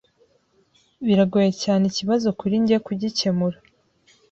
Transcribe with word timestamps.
Biragoye 1.05 1.51
cyane 1.63 1.83
ikibazo 1.87 2.27
kuri 2.39 2.55
njye 2.61 2.77
kugikemura. 2.85 3.57